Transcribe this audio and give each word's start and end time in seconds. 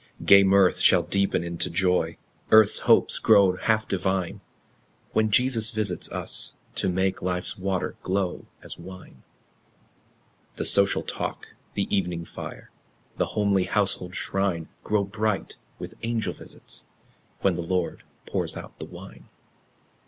Gay 0.25 0.43
mirth 0.43 0.79
shall 0.79 1.03
deepen 1.03 1.43
into 1.43 1.69
joy, 1.69 2.17
Earth's 2.49 2.79
hopes 2.89 3.19
grow 3.19 3.55
half 3.57 3.87
divine, 3.87 4.41
When 5.11 5.29
Jesus 5.29 5.69
visits 5.69 6.11
us, 6.11 6.53
to 6.73 6.89
make 6.89 7.21
Life's 7.21 7.55
water 7.55 7.95
glow 8.01 8.47
as 8.63 8.79
wine. 8.79 9.21
The 10.55 10.65
social 10.65 11.03
talk, 11.03 11.49
the 11.75 11.85
evening 11.95 12.25
fire, 12.25 12.71
The 13.17 13.27
homely 13.37 13.65
household 13.65 14.15
shrine, 14.15 14.69
Grow 14.83 15.03
bright 15.03 15.57
with 15.77 15.93
angel 16.01 16.33
visits, 16.33 16.83
when 17.41 17.53
The 17.53 17.61
Lord 17.61 18.01
pours 18.25 18.57
out 18.57 18.79
the 18.79 18.85
wine. 18.85 19.29